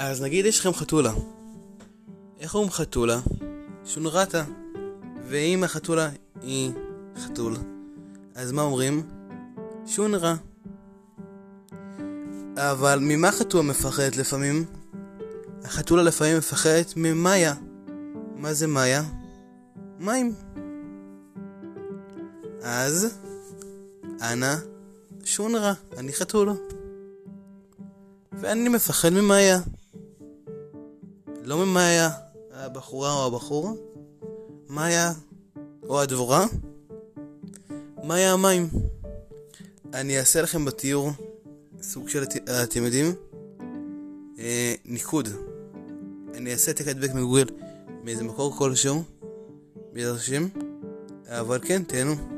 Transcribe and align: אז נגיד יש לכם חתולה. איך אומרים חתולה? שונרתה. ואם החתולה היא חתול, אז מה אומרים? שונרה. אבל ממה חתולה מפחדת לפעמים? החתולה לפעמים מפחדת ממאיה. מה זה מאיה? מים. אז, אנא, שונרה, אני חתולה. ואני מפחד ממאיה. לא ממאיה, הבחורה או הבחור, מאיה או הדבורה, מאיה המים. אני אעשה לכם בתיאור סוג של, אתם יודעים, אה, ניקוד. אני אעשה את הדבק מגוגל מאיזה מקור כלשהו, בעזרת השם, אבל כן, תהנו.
אז 0.00 0.22
נגיד 0.22 0.46
יש 0.46 0.60
לכם 0.60 0.72
חתולה. 0.72 1.12
איך 2.40 2.54
אומרים 2.54 2.70
חתולה? 2.70 3.20
שונרתה. 3.84 4.44
ואם 5.28 5.64
החתולה 5.64 6.10
היא 6.42 6.72
חתול, 7.18 7.56
אז 8.34 8.52
מה 8.52 8.62
אומרים? 8.62 9.02
שונרה. 9.86 10.34
אבל 12.56 12.98
ממה 13.02 13.32
חתולה 13.32 13.68
מפחדת 13.68 14.16
לפעמים? 14.16 14.64
החתולה 15.64 16.02
לפעמים 16.02 16.38
מפחדת 16.38 16.92
ממאיה. 16.96 17.54
מה 18.36 18.54
זה 18.54 18.66
מאיה? 18.66 19.02
מים. 19.98 20.34
אז, 22.62 23.18
אנא, 24.22 24.54
שונרה, 25.24 25.72
אני 25.96 26.12
חתולה. 26.12 26.52
ואני 28.32 28.68
מפחד 28.68 29.08
ממאיה. 29.08 29.58
לא 31.48 31.66
ממאיה, 31.66 32.10
הבחורה 32.52 33.12
או 33.12 33.26
הבחור, 33.26 33.76
מאיה 34.68 35.12
או 35.88 36.00
הדבורה, 36.00 36.46
מאיה 38.04 38.32
המים. 38.32 38.68
אני 39.94 40.18
אעשה 40.18 40.42
לכם 40.42 40.64
בתיאור 40.64 41.10
סוג 41.82 42.08
של, 42.08 42.24
אתם 42.64 42.84
יודעים, 42.84 43.14
אה, 44.38 44.74
ניקוד. 44.84 45.28
אני 46.34 46.52
אעשה 46.52 46.70
את 46.70 46.80
הדבק 46.86 47.14
מגוגל 47.14 47.46
מאיזה 48.04 48.24
מקור 48.24 48.56
כלשהו, 48.56 49.02
בעזרת 49.92 50.16
השם, 50.16 50.48
אבל 51.26 51.58
כן, 51.62 51.82
תהנו. 51.82 52.37